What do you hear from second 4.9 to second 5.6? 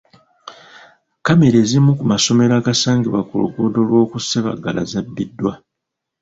zabbiddwa.